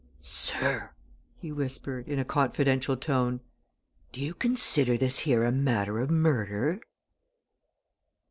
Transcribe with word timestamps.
"Sir!" 0.23 0.93
he 1.37 1.51
whispered 1.51 2.07
in 2.07 2.17
a 2.17 2.25
confidential 2.25 2.97
tone. 2.97 3.39
"Do 4.11 4.19
you 4.19 4.33
consider 4.33 4.97
this 4.97 5.19
here 5.29 5.43
a 5.43 5.51
matter 5.51 5.99
of 5.99 6.09
murder?" 6.09 6.81